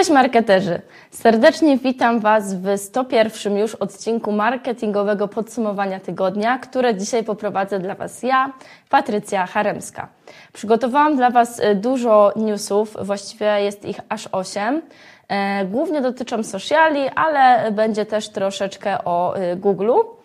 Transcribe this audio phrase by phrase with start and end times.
[0.00, 0.80] Cześć marketerzy!
[1.10, 8.22] Serdecznie witam Was w 101 już odcinku marketingowego podsumowania tygodnia, które dzisiaj poprowadzę dla Was
[8.22, 8.52] ja,
[8.90, 10.08] Patrycja Haremska.
[10.52, 14.82] Przygotowałam dla Was e, dużo newsów, właściwie jest ich aż 8.
[15.28, 19.90] E, głównie dotyczą sociali, ale będzie też troszeczkę o e, Google.
[19.90, 20.19] E,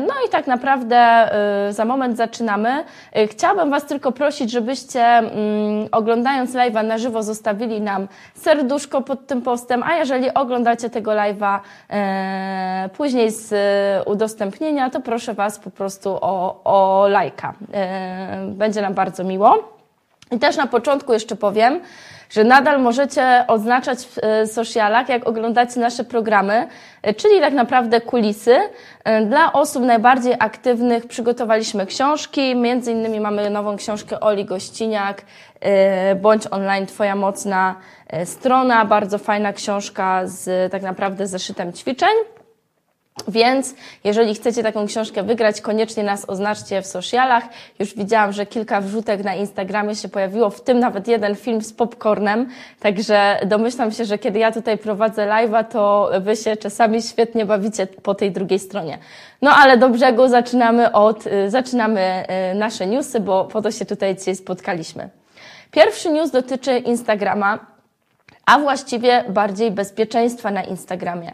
[0.00, 2.84] no i tak naprawdę e, za moment zaczynamy.
[3.12, 5.32] E, chciałabym Was tylko prosić, żebyście mm,
[5.92, 11.58] oglądając live'a na żywo zostawili nam serduszko pod tym postem, a jeżeli oglądacie tego live'a
[12.96, 13.54] później z
[14.08, 17.54] udostępnienia, to proszę Was po prostu o, o lajka.
[18.46, 19.77] Będzie nam bardzo miło.
[20.30, 21.80] I też na początku jeszcze powiem,
[22.30, 26.68] że nadal możecie oznaczać w e, socialach, jak oglądacie nasze programy,
[27.02, 28.56] e, czyli tak naprawdę kulisy.
[29.04, 35.22] E, dla osób najbardziej aktywnych przygotowaliśmy książki, między innymi mamy nową książkę Oli Gościniak,
[36.16, 37.74] Bądź online Twoja mocna
[38.24, 42.37] strona, bardzo fajna książka z tak naprawdę zeszytem ćwiczeń.
[43.28, 43.74] Więc
[44.04, 47.44] jeżeli chcecie taką książkę wygrać, koniecznie nas oznaczcie w socialach.
[47.78, 51.72] Już widziałam, że kilka wrzutek na Instagramie się pojawiło, w tym nawet jeden film z
[51.72, 52.48] popcornem,
[52.80, 57.86] także domyślam się, że kiedy ja tutaj prowadzę live'a, to Wy się czasami świetnie bawicie
[57.86, 58.98] po tej drugiej stronie.
[59.42, 63.84] No ale do brzegu zaczynamy od, y, zaczynamy y, nasze newsy, bo po to się
[63.84, 65.08] tutaj dzisiaj spotkaliśmy.
[65.70, 67.58] Pierwszy news dotyczy Instagrama,
[68.46, 71.32] a właściwie bardziej bezpieczeństwa na Instagramie.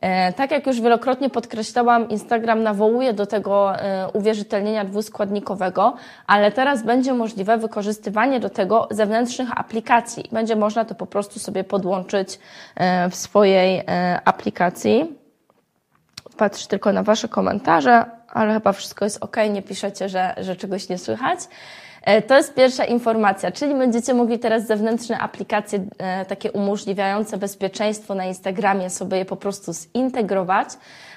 [0.00, 5.94] E, tak jak już wielokrotnie podkreślałam, Instagram nawołuje do tego e, uwierzytelnienia dwuskładnikowego,
[6.26, 10.24] ale teraz będzie możliwe wykorzystywanie do tego zewnętrznych aplikacji.
[10.32, 12.38] Będzie można to po prostu sobie podłączyć
[12.76, 13.82] e, w swojej
[14.24, 15.18] aplikacji.
[16.36, 20.88] Patrzę tylko na Wasze komentarze, ale chyba wszystko jest ok, nie piszecie, że, że czegoś
[20.88, 21.40] nie słychać.
[22.02, 28.14] E, to jest pierwsza informacja, czyli będziecie mogli teraz zewnętrzne aplikacje e, takie umożliwiające bezpieczeństwo
[28.14, 30.68] na Instagramie sobie je po prostu zintegrować.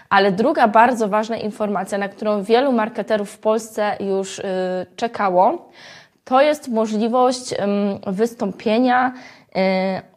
[0.10, 4.44] Ale druga bardzo ważna informacja, na którą wielu marketerów w Polsce już y,
[4.96, 5.70] czekało,
[6.24, 7.56] to jest możliwość
[8.08, 10.12] wystąpienia y,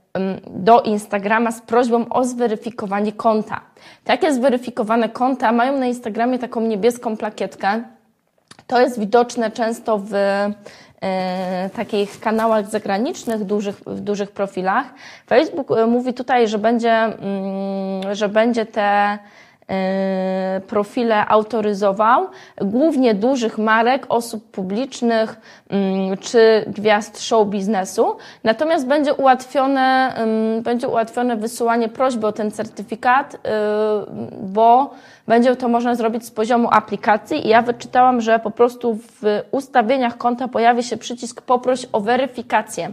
[0.50, 3.60] do Instagrama z prośbą o zweryfikowanie konta.
[4.04, 7.82] Takie zweryfikowane konta mają na Instagramie taką niebieską plakietkę,
[8.66, 14.86] to jest widoczne często w e, takich kanałach zagranicznych, dużych, w dużych profilach.
[15.26, 19.18] Facebook e, mówi tutaj, że będzie, mm, że będzie te
[20.66, 22.26] profile autoryzował,
[22.60, 28.16] głównie dużych marek, osób publicznych mm, czy gwiazd show biznesu.
[28.44, 30.14] Natomiast będzie ułatwione,
[30.62, 33.38] będzie ułatwione wysyłanie prośby o ten certyfikat, y,
[34.40, 34.94] bo
[35.28, 37.46] będzie to można zrobić z poziomu aplikacji.
[37.46, 42.90] I ja wyczytałam, że po prostu w ustawieniach konta pojawi się przycisk poproś o weryfikację.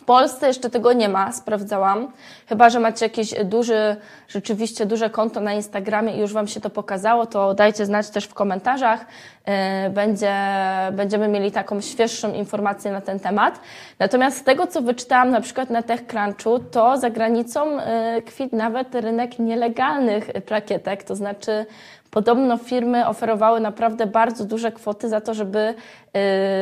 [0.00, 2.12] W Polsce jeszcze tego nie ma, sprawdzałam.
[2.48, 3.96] Chyba, że macie jakieś duży,
[4.28, 8.24] rzeczywiście duże konto na Instagramie i już Wam się to pokazało, to dajcie znać też
[8.24, 9.06] w komentarzach.
[9.44, 10.34] E, będzie,
[10.92, 13.60] będziemy mieli taką świeższą informację na ten temat.
[13.98, 18.94] Natomiast z tego, co wyczytałam na przykład na TechCrunchu, to za granicą e, kwit nawet
[18.94, 21.66] rynek nielegalnych plakietek, to znaczy
[22.10, 25.74] Podobno firmy oferowały naprawdę bardzo duże kwoty za to, żeby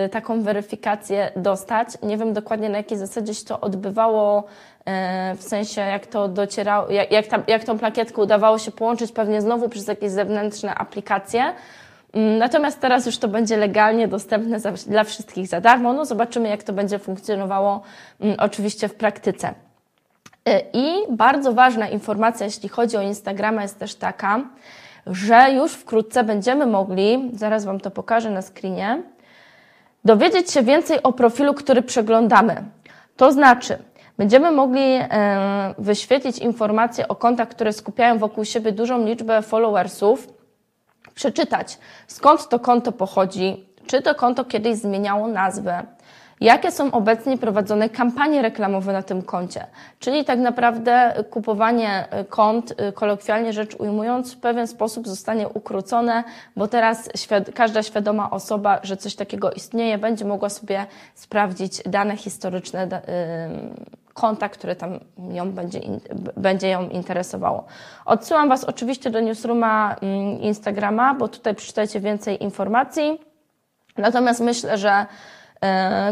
[0.07, 1.89] y, taką weryfikację dostać.
[2.03, 6.91] Nie wiem dokładnie na jakiej zasadzie się to odbywało, y, w sensie jak to docierało,
[6.91, 11.53] jak, jak, ta, jak tą plakietkę udawało się połączyć pewnie znowu przez jakieś zewnętrzne aplikacje.
[12.13, 15.93] Mm, natomiast teraz już to będzie legalnie dostępne za, dla wszystkich za darmo.
[15.93, 17.83] No zobaczymy, jak to będzie funkcjonowało
[18.21, 19.55] mm, oczywiście w praktyce.
[20.49, 24.41] Y, I bardzo ważna informacja, jeśli chodzi o Instagrama, jest też taka,
[25.11, 29.03] że już wkrótce będziemy mogli, zaraz Wam to pokażę na screenie,
[30.05, 32.65] dowiedzieć się więcej o profilu, który przeglądamy.
[33.17, 33.79] To znaczy,
[34.19, 34.99] będziemy mogli
[35.79, 40.29] wyświetlić informacje o kontach, które skupiają wokół siebie dużą liczbę followersów,
[41.15, 45.87] przeczytać skąd to konto pochodzi, czy to konto kiedyś zmieniało nazwę,
[46.41, 49.67] jakie są obecnie prowadzone kampanie reklamowe na tym koncie.
[49.99, 56.25] Czyli tak naprawdę kupowanie kont, kolokwialnie rzecz ujmując, w pewien sposób zostanie ukrócone,
[56.57, 62.17] bo teraz świad każda świadoma osoba, że coś takiego istnieje, będzie mogła sobie sprawdzić dane
[62.17, 62.99] historyczne yy,
[64.15, 65.01] konta, które tam
[65.31, 65.81] ją będzie,
[66.37, 67.65] będzie ją interesowało.
[68.05, 69.97] Odsyłam Was oczywiście do newsrooma
[70.41, 73.21] Instagrama, bo tutaj przeczytajcie więcej informacji.
[73.97, 75.07] Natomiast myślę, że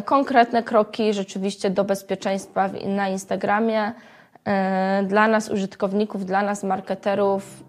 [0.05, 3.93] konkretne kroki rzeczywiście do bezpieczeństwa na Instagramie
[4.45, 7.65] e, dla nas użytkowników, dla nas marketerów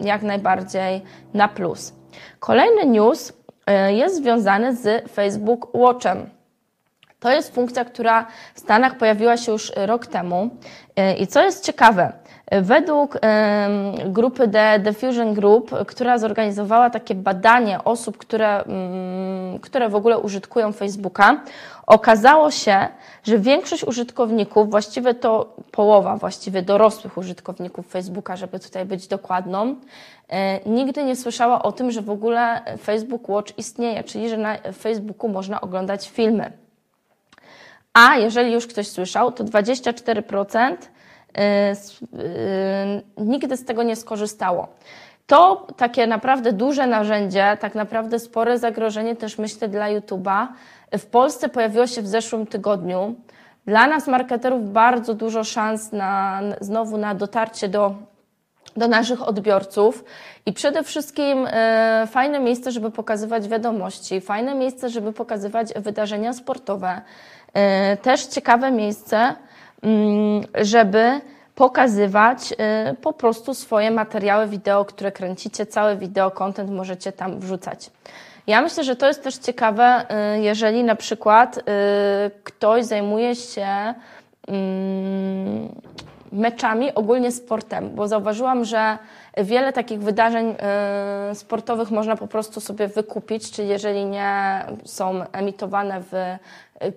[0.00, 1.02] jak najbardziej
[1.34, 1.92] na plus.
[2.40, 3.32] Kolejny news
[3.66, 6.30] e, jest związany z Facebook Watchem.
[7.20, 10.50] To jest funkcja, która w Stanach pojawiła się już rok temu.
[11.18, 12.12] I co jest ciekawe,
[12.52, 13.18] Według
[14.06, 20.18] grupy The, The Fusion Group, która zorganizowała takie badanie osób, które, mm, które w ogóle
[20.18, 21.40] użytkują Facebooka,
[21.86, 22.88] okazało się,
[23.22, 29.76] że większość użytkowników, właściwie to połowa właściwie dorosłych użytkowników Facebooka, żeby tutaj być dokładną,
[30.28, 34.56] e, nigdy nie słyszała o tym, że w ogóle Facebook Watch istnieje, czyli że na
[34.78, 36.52] Facebooku można oglądać filmy.
[37.94, 40.93] A jeżeli już ktoś słyszał, to 24% Y, y,
[43.18, 44.68] nigdy z tego nie skorzystało.
[45.26, 50.46] To takie naprawdę duże narzędzie, tak naprawdę spore zagrożenie też myślę dla YouTube'a.
[50.98, 53.14] W Polsce pojawiło się w zeszłym tygodniu.
[53.66, 57.94] Dla nas, marketerów, bardzo dużo szans na, znowu na dotarcie do,
[58.76, 60.04] do naszych odbiorców
[60.46, 67.00] i przede wszystkim e, fajne miejsce, żeby pokazywać wiadomości, fajne miejsce, żeby pokazywać wydarzenia sportowe,
[67.52, 69.34] e, też ciekawe miejsce,
[70.54, 71.20] żeby
[71.54, 72.56] pokazywać y,
[72.94, 77.90] po prostu swoje materiały wideo, które kręcicie, cały wideo, content możecie tam wrzucać.
[78.46, 80.06] Ja myślę, że to jest też ciekawe,
[80.36, 81.62] y, jeżeli na przykład y,
[82.44, 83.94] ktoś zajmuje się
[84.48, 85.68] mm,
[86.32, 88.98] meczami, ogólnie sportem, bo zauważyłam, że
[89.36, 90.54] wiele takich wydarzeń
[91.34, 96.36] sportowych można po prostu sobie wykupić, czyli jeżeli nie są emitowane w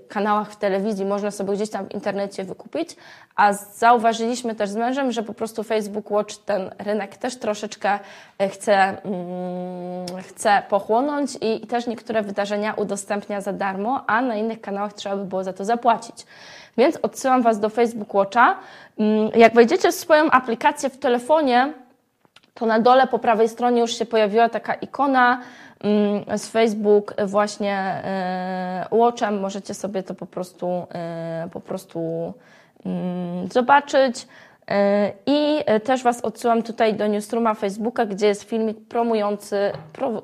[0.07, 2.95] kanałach w telewizji, można sobie gdzieś tam w internecie wykupić,
[3.35, 7.99] a zauważyliśmy też z mężem, że po prostu Facebook Watch ten rynek też troszeczkę
[8.39, 14.61] e, chce, mm, chce pochłonąć i też niektóre wydarzenia udostępnia za darmo, a na innych
[14.61, 16.25] kanałach trzeba by było za to zapłacić.
[16.77, 18.55] Więc odsyłam Was do Facebook Watcha.
[18.99, 21.73] Mm, jak wejdziecie w swoją aplikację w telefonie,
[22.59, 25.41] to na dole po prawej stronie już się pojawiła taka ikona
[25.83, 29.39] mm, z Facebook właśnie e, Watchem.
[29.39, 32.33] Możecie sobie to po prostu, e, po prostu
[32.85, 34.27] mm, zobaczyć.
[34.67, 39.71] E, I też Was odsyłam tutaj do newsrooma Facebooka, gdzie jest filmik promujący,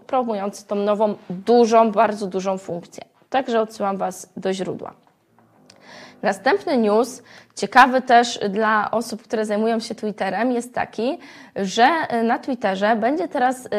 [0.08, 3.04] promujący tą nową, dużą, bardzo dużą funkcję.
[3.30, 4.94] Także odsyłam Was do źródła.
[6.24, 7.24] Następny news,
[7.56, 11.18] ciekawy też dla osób, które zajmują się Twitterem, jest taki,
[11.56, 13.70] że y, na Twitterze będzie teraz, y,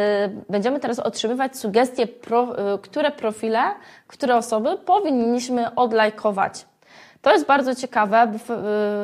[0.49, 2.09] będziemy teraz otrzymywać sugestie, y,
[2.83, 3.63] które profile,
[4.07, 6.67] które osoby powinniśmy odlajkować.
[7.23, 8.55] To jest bardzo ciekawe, bo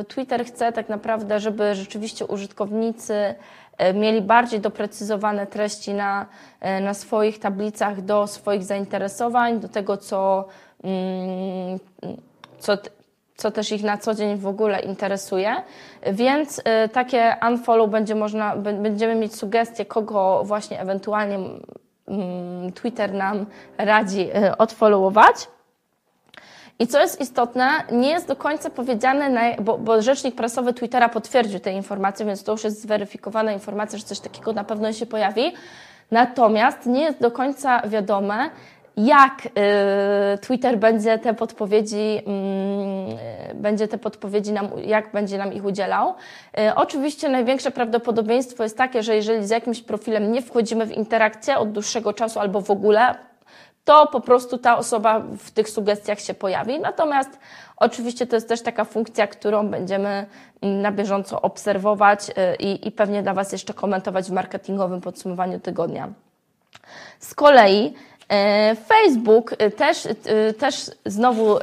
[0.08, 3.34] Twitter chce tak naprawdę, żeby rzeczywiście użytkownicy
[3.94, 6.26] mieli bardziej doprecyzowane treści na,
[6.80, 10.48] na swoich tablicach do swoich zainteresowań, do tego, co,
[10.84, 11.78] mm,
[12.58, 12.76] co
[13.40, 15.54] co też ich na co dzień w ogóle interesuje.
[16.12, 21.38] Więc y, takie unfollow będzie można, będziemy mieć sugestie, kogo właśnie ewentualnie
[22.74, 23.46] Twitter nam
[23.78, 25.48] radzi y, odfollowować.
[26.78, 31.60] I co jest istotne, nie jest do końca powiedziane, bo, bo, rzecznik prasowy Twittera potwierdził
[31.60, 35.52] te informacje, więc to już jest zweryfikowana informacja, że coś takiego na pewno się pojawi.
[36.10, 38.50] Natomiast nie jest do końca wiadome,
[39.06, 43.18] jak y, Twitter będzie te podpowiedzi, mm,
[43.54, 46.14] będzie te podpowiedzi nam, jak będzie nam ich udzielał.
[46.58, 51.58] Y, oczywiście największe prawdopodobieństwo jest takie, że jeżeli z jakimś profilem nie wchodzimy w interakcję
[51.58, 53.14] od dłuższego czasu albo w ogóle,
[53.84, 56.80] to po prostu ta osoba w tych sugestiach się pojawi.
[56.80, 57.38] Natomiast
[57.76, 60.26] oczywiście to jest też taka funkcja, którą będziemy
[60.62, 65.60] mm, na bieżąco obserwować y, i, i pewnie dla Was jeszcze komentować w marketingowym podsumowaniu
[65.60, 66.08] tygodnia.
[67.18, 67.94] Z kolei
[68.88, 71.58] Facebook e, też, e, też znowu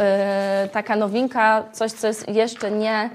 [0.71, 3.09] taka nowinka, coś, co jest jeszcze nie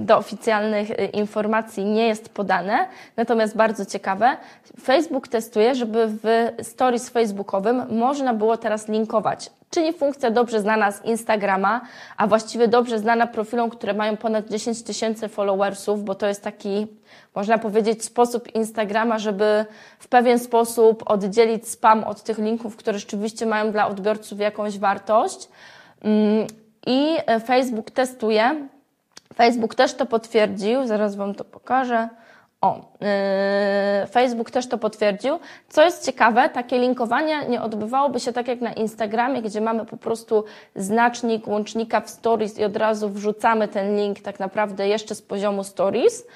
[0.00, 2.86] do oficjalnych informacji nie jest podane,
[3.16, 4.36] natomiast bardzo ciekawe.
[4.82, 11.04] Facebook testuje, żeby w stories facebookowym można było teraz linkować, czyli funkcja dobrze znana z
[11.04, 11.80] Instagrama,
[12.16, 16.86] a właściwie dobrze znana profilom, które mają ponad 10 tysięcy followersów, bo to jest taki
[17.34, 19.64] można powiedzieć, sposób Instagrama, żeby
[19.98, 25.48] w pewien sposób oddzielić spam od tych linków, które rzeczywiście mają dla odbiorców jakąś wartość.
[26.02, 26.46] Mm,
[26.86, 28.68] I e, Facebook testuje.
[29.40, 32.08] Facebook też to potwierdził, zaraz Wam to pokażę.
[32.60, 32.80] O,
[34.00, 35.38] yy, Facebook też to potwierdził.
[35.68, 39.96] Co jest ciekawe, takie linkowanie nie odbywałoby się tak jak na Instagramie, gdzie mamy po
[39.96, 40.44] prostu
[40.76, 45.64] znacznik łącznika w stories i od razu wrzucamy ten link tak naprawdę jeszcze z poziomu
[45.64, 46.26] stories.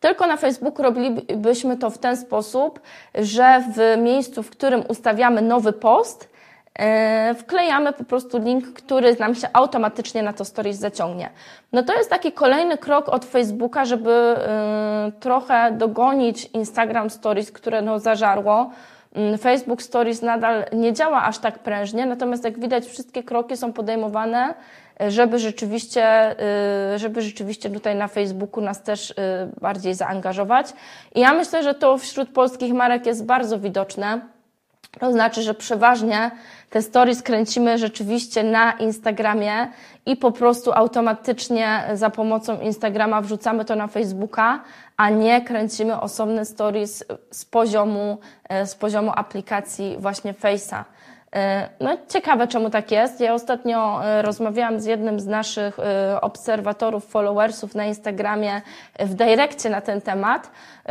[0.00, 2.80] Tylko na Facebooku robilibyśmy to w ten sposób,
[3.14, 6.33] że w miejscu, w którym ustawiamy nowy post,
[7.38, 11.30] wklejamy po prostu link, który nam się automatycznie na to stories zaciągnie.
[11.72, 17.82] No to jest taki kolejny krok od Facebooka, żeby e, trochę dogonić Instagram Stories, które
[17.82, 18.70] no zażarło.
[19.14, 23.72] Mm, Facebook Stories nadal nie działa aż tak prężnie, natomiast jak widać, wszystkie kroki są
[23.72, 24.54] podejmowane,
[25.00, 26.04] e, żeby rzeczywiście,
[26.94, 29.14] e, żeby rzeczywiście tutaj na Facebooku nas też e,
[29.60, 30.66] bardziej zaangażować.
[31.14, 34.33] I ja myślę, że to wśród polskich marek jest bardzo widoczne.
[35.00, 36.30] To znaczy, że przeważnie
[36.70, 39.68] te stories kręcimy rzeczywiście na Instagramie
[40.06, 44.60] i po prostu automatycznie za pomocą Instagrama wrzucamy to na Facebooka,
[44.96, 50.84] a nie kręcimy osobne stories z poziomu, e, z poziomu aplikacji właśnie Face'a.
[51.34, 53.20] E, no ciekawe, czemu tak jest.
[53.20, 55.76] Ja ostatnio e, rozmawiałam z jednym z naszych
[56.20, 58.62] obserwatorów, followersów na Instagramie
[58.98, 60.50] w direkcie na ten temat.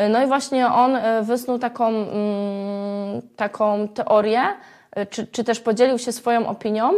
[0.10, 4.42] No i właśnie on wysnuł taką, mm, taką teorię,
[5.10, 6.92] czy, czy też podzielił się swoją opinią,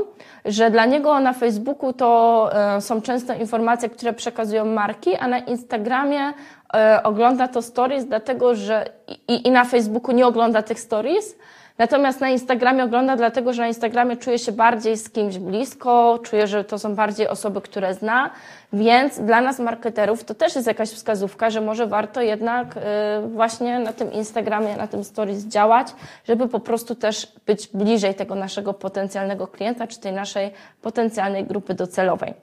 [0.46, 5.40] że dla niego na Facebooku to e, są często informacje, które przekazują marki, a na
[5.40, 6.34] Instagramie
[6.74, 8.86] e, ogląda to stories, dlatego że
[9.28, 11.36] i, i na Facebooku nie ogląda tych stories,
[11.78, 16.48] Natomiast na Instagramie ogląda dlatego, że na Instagramie czuje się bardziej z kimś blisko, czuje,
[16.48, 18.30] że to są bardziej osoby, które zna,
[18.74, 22.82] więc dla nas marketerów to też jest jakaś wskazówka, że może warto jednak y,
[23.28, 25.88] właśnie na tym Instagramie, na tym stories działać,
[26.28, 30.52] żeby po prostu też być bliżej tego naszego potencjalnego klienta, czy tej naszej
[30.82, 32.34] potencjalnej grupy docelowej.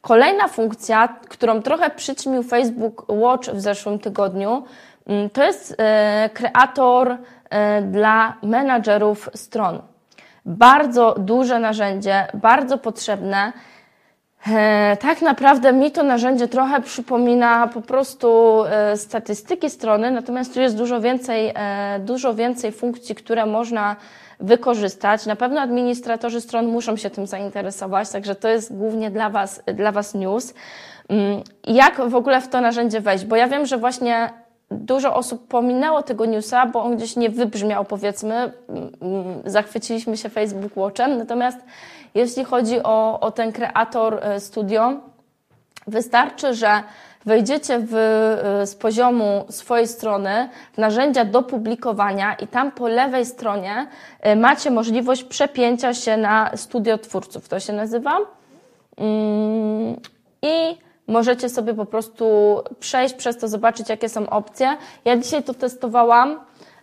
[0.00, 4.62] Kolejna funkcja, którą trochę przyćmił Facebook Watch w zeszłym tygodniu,
[5.06, 5.76] mm, to jest y,
[6.28, 7.16] kreator
[7.82, 9.82] dla menadżerów stron.
[10.46, 13.52] Bardzo duże narzędzie, bardzo potrzebne.
[14.46, 20.60] E, tak naprawdę mi to narzędzie trochę przypomina po prostu e, statystyki strony, natomiast tu
[20.60, 21.54] jest dużo więcej,
[22.00, 23.96] dużo więcej funkcji, które można
[24.40, 25.26] wykorzystać.
[25.26, 29.92] Na pewno administratorzy stron muszą się tym zainteresować, także to jest głównie dla Was, dla
[29.92, 30.54] was news.
[31.08, 33.24] Mm, jak w ogóle w to narzędzie wejść?
[33.24, 34.30] Bo ja wiem, że właśnie
[34.70, 38.52] dużo osób pominęło tego newsa, bo on gdzieś nie wybrzmiał, powiedzmy.
[38.68, 41.18] Mm, zachwyciliśmy się Facebook Watchem.
[41.18, 41.58] Natomiast
[42.14, 44.92] jeśli chodzi o, o ten kreator e, studio,
[45.86, 46.82] wystarczy, że
[47.24, 53.26] wejdziecie w, e, z poziomu swojej strony w narzędzia do publikowania i tam po lewej
[53.26, 53.86] stronie
[54.20, 57.48] e, macie możliwość przepięcia się na studio twórców.
[57.48, 58.18] To się nazywa.
[58.96, 59.96] Mm,
[60.42, 64.76] I Możecie sobie po prostu przejść przez to, zobaczyć, jakie są opcje.
[65.04, 66.40] Ja dzisiaj to testowałam.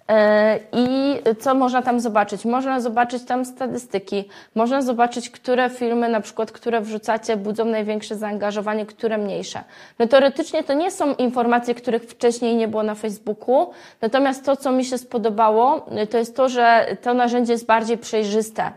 [0.10, 2.46] E, I co można tam zobaczyć?
[2.46, 8.86] Można zobaczyć tam statystyki, można zobaczyć, które filmy, na przykład, które wrzucacie, budzą największe zaangażowanie,
[8.86, 9.64] które mniejsze.
[10.00, 13.70] No teoretycznie to nie są informacje, których wcześniej nie było na Facebooku,
[14.02, 18.72] natomiast to, co mi się spodobało, to jest to, że to narzędzie jest bardziej przejrzyste.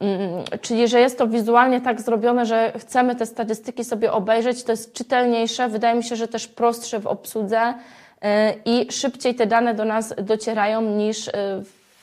[0.00, 4.72] Mm, czyli, że jest to wizualnie tak zrobione, że chcemy te statystyki sobie obejrzeć, to
[4.72, 8.26] jest czytelniejsze, wydaje mi się, że też prostsze w obsłudze y,
[8.64, 11.32] i szybciej te dane do nas docierają niż y,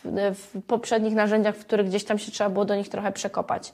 [0.06, 3.74] w, poprzednich narzędziach, w których gdzieś tam się trzeba było do nich trochę przekopać.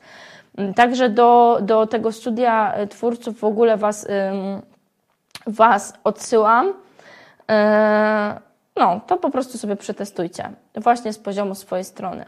[0.57, 4.07] Mm, także do, do tego studia y, twórców w ogóle Was,
[5.47, 6.73] was odsyłam.
[8.75, 12.25] No, to po prostu sobie przetestujcie, właśnie z poziomu swojej strony.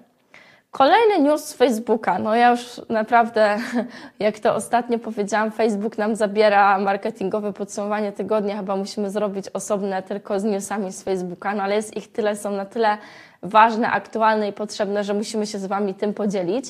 [0.77, 2.19] Kolejny news z Facebooka.
[2.19, 3.57] No ja już naprawdę,
[4.19, 8.57] jak to ostatnio powiedziałam, Facebook nam zabiera marketingowe podsumowanie tygodnia.
[8.57, 12.51] Chyba musimy zrobić osobne tylko z newsami z Facebooka, no ale jest ich tyle, są
[12.51, 12.97] na tyle
[13.43, 16.65] ważne, aktualne i potrzebne, że musimy się z Wami tym podzielić.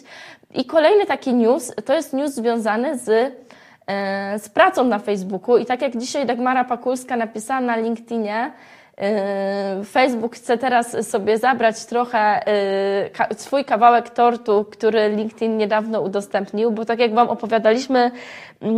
[0.54, 3.10] I kolejny taki news, to jest news związany z
[3.88, 8.52] e, z pracą na Facebooku i tak jak dzisiaj Dagmara Pakulska napisała na LinkedInie,
[9.86, 12.42] Facebook chce teraz sobie zabrać trochę
[13.30, 18.12] yy, swój kawałek tortu, który LinkedIn niedawno udostępnił, bo tak jak Wam opowiadaliśmy,
[18.62, 18.70] yy,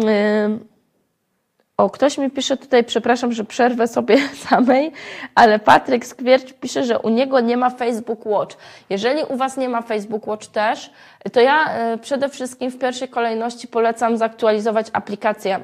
[1.78, 4.18] o, ktoś mi pisze tutaj, przepraszam, że przerwę sobie
[4.50, 4.92] samej,
[5.36, 8.58] ale Patryk Skwiercz pisze, że u niego nie ma Facebook Watch.
[8.90, 10.92] Jeżeli u Was nie ma Facebook Watch też,
[11.34, 11.70] to ja
[12.02, 15.60] przede wszystkim w pierwszej kolejności polecam zaktualizować aplikację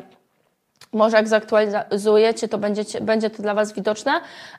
[0.93, 4.11] może jak zaktualizujecie, to będziecie, będzie to dla Was widoczne,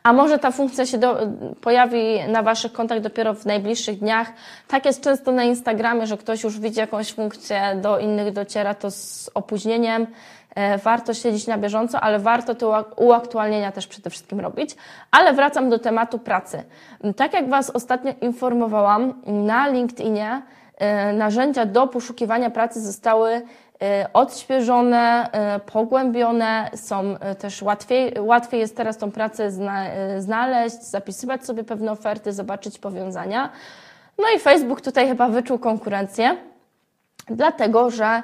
[0.02, 1.18] a może ta funkcja się do,
[1.60, 4.32] pojawi na Waszych kontach dopiero w najbliższych dniach.
[4.68, 8.90] Tak jest często na Instagramie, że ktoś już widzi jakąś funkcję, do innych dociera to
[8.90, 10.06] z opóźnieniem.
[10.54, 12.66] E, warto śledzić na bieżąco, ale warto te
[12.96, 14.76] uaktualnienia też przede wszystkim robić.
[15.10, 16.62] Ale wracam do tematu pracy.
[17.16, 20.42] Tak jak Was ostatnio informowałam, na LinkedInie
[20.78, 23.42] e, narzędzia do poszukiwania pracy zostały
[24.12, 29.50] odświeżone, y, pogłębione, są y, też łatwiej, łatwiej jest teraz tą pracę
[30.18, 33.50] znaleźć, zapisywać sobie pewne oferty, zobaczyć powiązania.
[34.18, 36.36] No i Facebook tutaj chyba wyczuł konkurencję,
[37.26, 38.22] dlatego że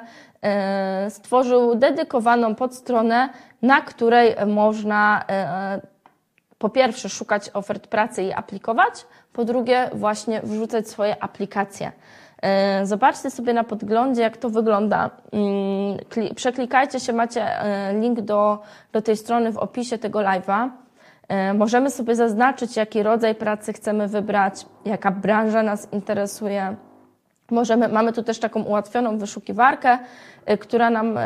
[1.09, 3.28] stworzył dedykowaną podstronę,
[3.62, 5.25] na której można
[6.59, 11.92] po pierwsze szukać ofert pracy i aplikować, po drugie właśnie wrzucać swoje aplikacje.
[12.42, 15.11] E, zobaczcie sobie na podglądzie, jak to wygląda.
[15.32, 18.59] Mm, przeklikajcie się, macie e, link do,
[18.92, 20.68] do tej strony w opisie tego live'a.
[21.28, 26.76] E, możemy sobie zaznaczyć, jaki rodzaj pracy chcemy wybrać, jaka branża nas interesuje.
[27.50, 29.99] Możemy, mamy tu też taką ułatwioną wyszukiwarkę,
[30.61, 31.18] która nam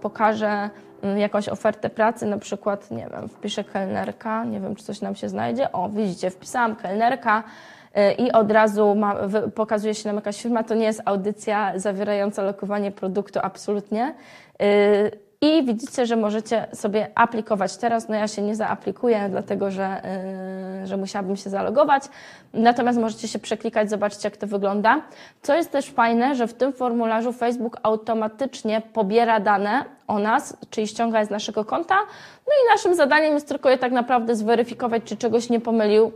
[0.00, 0.70] pokaże
[1.02, 5.14] mm, jakąś ofertę pracy, na przykład, nie wiem, wpiszę kelnerka, nie wiem, czy coś nam
[5.14, 5.72] się znajdzie.
[5.72, 7.42] O, widzicie, wpisałam kelnerka,
[8.18, 9.16] i od razu ma,
[9.54, 10.62] pokazuje się nam jakaś firma.
[10.64, 14.14] To nie jest audycja zawierająca lokowanie produktu, absolutnie.
[14.62, 18.08] Y, I widzicie, że możecie sobie aplikować teraz.
[18.08, 20.02] No ja się nie zaaplikuję, dlatego że,
[20.82, 22.02] y, że musiałabym się zalogować.
[22.54, 25.02] Natomiast możecie się przeklikać, zobaczyć jak to wygląda.
[25.42, 30.86] Co jest też fajne, że w tym formularzu Facebook automatycznie pobiera dane o nas, czyli
[30.86, 31.94] ściąga je z naszego konta.
[32.46, 36.12] No i naszym zadaniem jest tylko je tak naprawdę zweryfikować, czy czegoś nie pomylił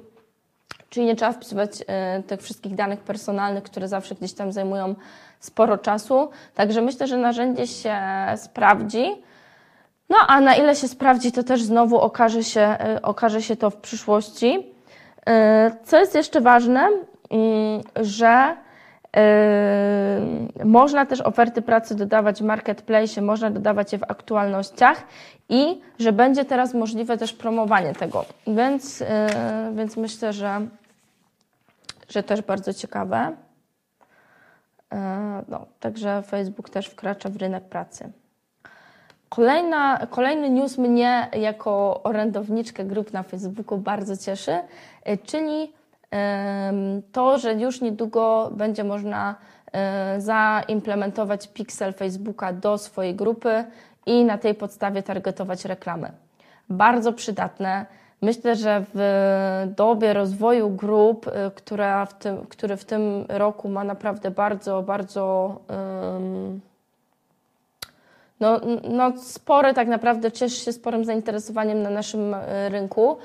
[0.90, 4.94] Czyli nie trzeba wpisywać e, tych wszystkich danych personalnych, które zawsze gdzieś tam zajmują
[5.40, 6.28] sporo czasu.
[6.54, 7.96] Także myślę, że narzędzie się
[8.36, 9.22] sprawdzi.
[10.08, 13.70] No a na ile się sprawdzi, to też znowu okaże się, e, okaże się to
[13.70, 14.72] w przyszłości.
[15.26, 16.88] E, co jest jeszcze ważne,
[17.30, 18.56] mm, że
[20.64, 25.02] można też oferty pracy dodawać w marketplace, można dodawać je w aktualnościach
[25.48, 28.24] i że będzie teraz możliwe też promowanie tego.
[28.46, 29.04] Więc,
[29.74, 30.66] więc myślę, że
[32.08, 33.36] że też bardzo ciekawe.
[34.92, 38.12] E, no, także Facebook też wkracza w rynek pracy.
[39.28, 44.58] Kolejna, kolejny news mnie jako orędowniczkę grup na Facebooku bardzo cieszy,
[45.24, 45.72] czyli
[47.12, 49.34] to, że już niedługo będzie można
[49.72, 53.64] e, zaimplementować pixel Facebooka do swojej grupy
[54.06, 56.12] i na tej podstawie targetować reklamy.
[56.68, 57.86] Bardzo przydatne.
[58.22, 63.84] Myślę, że w dobie rozwoju grup, y, która w tym, który w tym roku ma
[63.84, 66.60] naprawdę bardzo, bardzo um,
[68.40, 73.16] no, no spore tak naprawdę, cieszy się sporym zainteresowaniem na naszym y, rynku.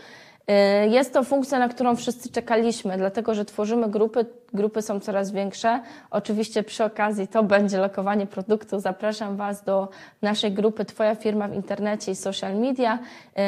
[0.49, 5.31] Y, jest to funkcja, na którą wszyscy czekaliśmy, dlatego że tworzymy grupy, grupy są coraz
[5.31, 5.81] większe.
[6.11, 8.79] Oczywiście przy okazji to będzie lokowanie produktu.
[8.79, 9.89] Zapraszam Was do
[10.21, 13.41] naszej grupy Twoja firma w internecie i social media y,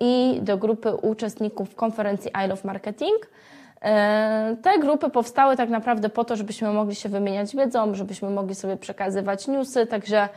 [0.00, 3.26] i do grupy uczestników konferencji I Love Marketing.
[3.26, 8.54] Y, te grupy powstały tak naprawdę po to, żebyśmy mogli się wymieniać wiedzą, żebyśmy mogli
[8.54, 10.28] sobie przekazywać newsy, także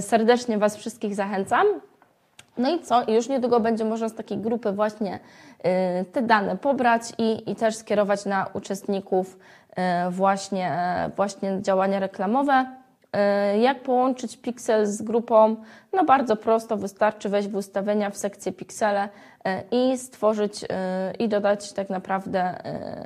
[0.00, 1.66] serdecznie Was wszystkich zachęcam.
[2.58, 3.02] No i co?
[3.02, 5.18] I już niedługo będzie można z takiej grupy właśnie
[6.00, 9.38] y, te dane pobrać i, i też skierować na uczestników
[9.70, 10.72] y, właśnie,
[11.06, 12.66] y, właśnie działania reklamowe.
[13.60, 15.56] Jak połączyć Pixel z grupą?
[15.92, 19.08] No bardzo prosto, wystarczy wejść w ustawienia w sekcję Pixele
[19.70, 20.64] i stworzyć
[21.18, 22.54] i dodać tak naprawdę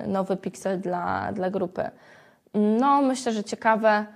[0.06, 1.90] nowy Pixel dla, dla grupy.
[2.54, 4.06] No myślę, że ciekawe.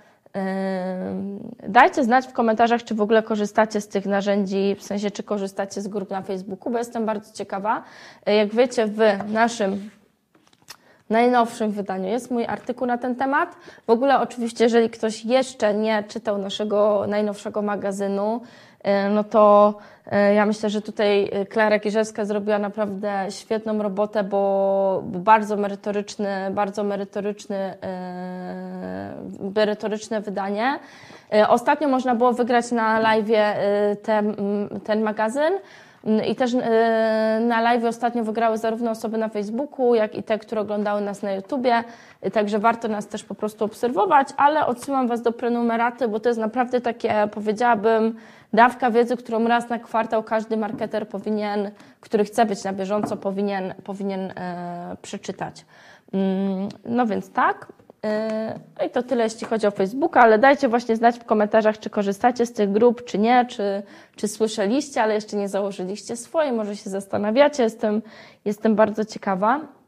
[1.67, 5.81] Dajcie znać w komentarzach, czy w ogóle korzystacie z tych narzędzi, w sensie, czy korzystacie
[5.81, 7.83] z grup na Facebooku, bo jestem bardzo ciekawa.
[8.25, 9.89] Jak wiecie, w naszym
[11.09, 13.55] najnowszym wydaniu jest mój artykuł na ten temat.
[13.87, 18.70] W ogóle, oczywiście, jeżeli ktoś jeszcze nie czytał naszego najnowszego magazynu, E,
[19.09, 19.73] no to
[20.11, 26.83] e, ja myślę, że tutaj Klara Kierzewska zrobiła naprawdę świetną robotę, bo, bardzo merytoryczny, bardzo
[26.83, 29.13] merytoryczny, e,
[29.55, 30.79] merytoryczne wydanie.
[31.47, 33.29] Ostatnio można było wygrać na live
[34.03, 34.35] ten,
[34.83, 35.53] ten magazyn.
[36.27, 36.53] I też
[37.41, 41.31] na live ostatnio wygrały zarówno osoby na Facebooku, jak i te, które oglądały nas na
[41.31, 41.83] YouTubie.
[42.33, 46.39] Także warto nas też po prostu obserwować, ale odsyłam Was do prenumeraty, bo to jest
[46.39, 48.15] naprawdę takie, powiedziałabym,
[48.53, 53.73] dawka wiedzy, którą raz na kwartał każdy marketer powinien, który chce być na bieżąco, powinien,
[53.83, 55.65] powinien e, przeczytać.
[56.13, 57.67] Mm, no więc tak.
[58.05, 61.79] E, no i to tyle, jeśli chodzi o Facebooka, ale dajcie właśnie znać w komentarzach,
[61.79, 63.83] czy korzystacie z tych grup, czy nie, czy,
[64.15, 68.01] czy słyszeliście, ale jeszcze nie założyliście swojej, może się zastanawiacie, jestem,
[68.45, 69.80] jestem bardzo ciekawa.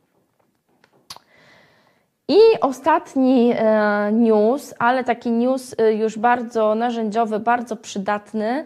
[2.28, 8.66] I ostatni e, news, ale taki news e, już bardzo narzędziowy, bardzo przydatny,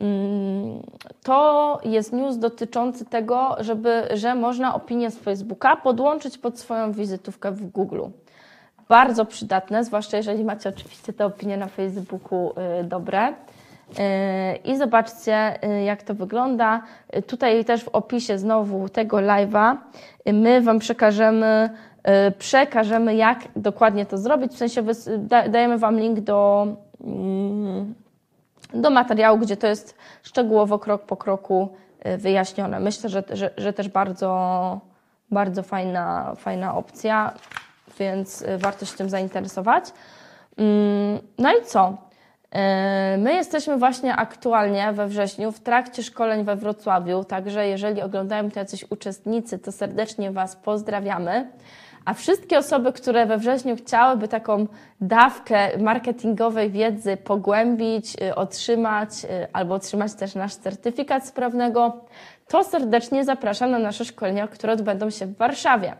[0.00, 0.82] mm,
[1.22, 7.52] to jest news dotyczący tego, żeby, że można opinię z Facebooka podłączyć pod swoją wizytówkę
[7.52, 8.02] w Google.
[8.88, 13.34] Bardzo przydatne, zwłaszcza jeżeli macie oczywiście te opinie na Facebooku e, dobre.
[14.64, 16.82] I zobaczcie, jak to wygląda.
[17.26, 19.76] Tutaj też w opisie znowu tego live'a
[20.32, 21.70] my Wam przekażemy
[22.38, 24.52] przekażemy, jak dokładnie to zrobić.
[24.52, 24.84] W sensie
[25.48, 26.66] dajemy Wam link do,
[27.00, 27.94] mm,
[28.74, 31.68] do materiału, gdzie to jest szczegółowo krok po kroku
[32.18, 32.80] wyjaśnione.
[32.80, 34.80] Myślę, że, że, że też bardzo,
[35.30, 37.32] bardzo fajna, fajna opcja,
[37.98, 39.84] więc warto się tym zainteresować.
[40.56, 42.08] Mm, no i co?
[43.18, 48.60] My jesteśmy właśnie aktualnie we wrześniu w trakcie szkoleń we Wrocławiu, także jeżeli oglądają to
[48.60, 51.50] jacyś uczestnicy, to serdecznie Was pozdrawiamy.
[52.08, 54.66] A wszystkie osoby, które we wrześniu chciałyby taką
[55.00, 62.04] dawkę marketingowej wiedzy pogłębić, y, otrzymać y, albo otrzymać też nasz certyfikat sprawnego,
[62.46, 65.94] to serdecznie zapraszam na nasze szkolenia, które odbędą się w Warszawie.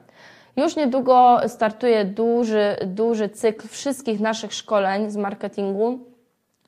[0.56, 5.98] Już niedługo startuje duży, duży cykl wszystkich naszych szkoleń z marketingu.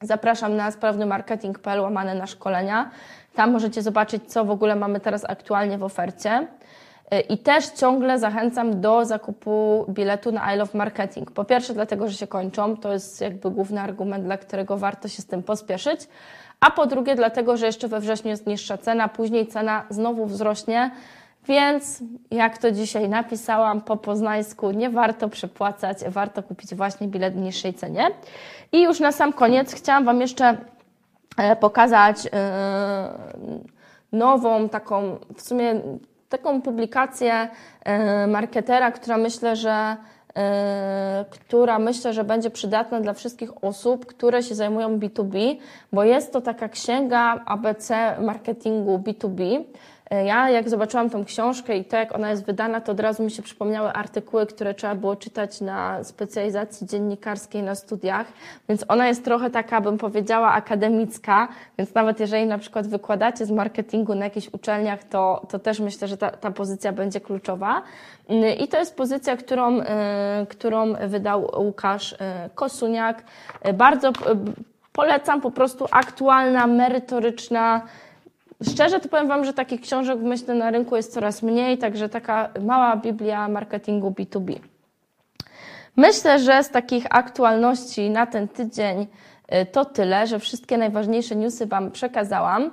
[0.03, 2.91] Zapraszam na sprawnymarketing.pl łamane na szkolenia.
[3.35, 6.47] Tam możecie zobaczyć, co w ogóle mamy teraz aktualnie w ofercie.
[7.29, 11.31] I też ciągle zachęcam do zakupu biletu na I Love Marketing.
[11.31, 15.23] Po pierwsze, dlatego, że się kończą, to jest jakby główny argument, dla którego warto się
[15.23, 16.09] z tym pospieszyć.
[16.61, 20.91] A po drugie, dlatego, że jeszcze we wrześniu jest niższa cena, później cena znowu wzrośnie.
[21.47, 27.37] Więc, jak to dzisiaj napisałam po poznańsku, nie warto przepłacać, warto kupić właśnie bilet w
[27.37, 28.11] niższej cenie.
[28.73, 30.57] I już na sam koniec chciałam Wam jeszcze
[31.37, 32.31] e, pokazać e,
[34.13, 35.81] nową, taką w sumie
[36.31, 37.49] taką publikację
[37.85, 39.97] e, marketera, która myślę, że
[41.31, 45.57] która myślę, że będzie przydatna dla wszystkich osób, które się zajmują B2B,
[45.93, 49.65] bo jest to taka księga ABC marketingu B2B.
[50.11, 53.23] E, ja jak zobaczyłam tą książkę i to jak ona jest wydana, to od razu
[53.23, 58.27] mi się przypomniały artykuły, które trzeba było czytać na specjalizacji dziennikarskiej na studiach,
[58.69, 63.51] więc ona jest trochę taka, bym powiedziała, akademicka, więc nawet jeżeli na przykład wykładacie z
[63.51, 67.83] marketingu na jakichś uczelniach, to, to też myślę, że ta, ta pozycja będzie kluczowa.
[68.29, 73.23] Mm, I to jest pozycja, którą, e, którą wydał Łukasz e, Kosuniak.
[73.75, 74.13] Bardzo
[74.93, 77.83] polecam, po prostu aktualna, merytoryczna,
[78.69, 82.49] Szczerze to powiem Wam, że takich książek myślę na rynku jest coraz mniej, także taka
[82.61, 84.59] mała Biblia marketingu B2B.
[85.97, 91.67] Myślę, że z takich aktualności na ten tydzień y, to tyle, że wszystkie najważniejsze newsy
[91.67, 92.71] Wam przekazałam.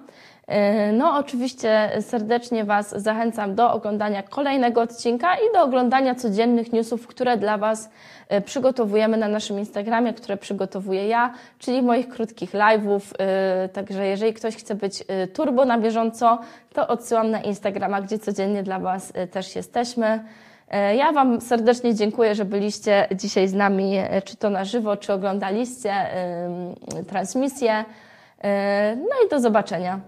[0.48, 7.08] E, no, oczywiście serdecznie Was zachęcam do oglądania kolejnego odcinka i do oglądania codziennych newsów,
[7.08, 7.90] które dla Was
[8.30, 13.02] e, przygotowujemy na naszym Instagramie, które przygotowuję ja, czyli moich krótkich live'ów.
[13.20, 16.40] E, także jeżeli ktoś chce być turbo na bieżąco,
[16.74, 20.24] to odsyłam na Instagrama, gdzie codziennie dla Was też jesteśmy.
[20.98, 25.94] Ja Wam serdecznie dziękuję, że byliście dzisiaj z nami, czy to na żywo, czy oglądaliście
[27.08, 27.86] transmisję.
[28.96, 30.00] No i do zobaczenia.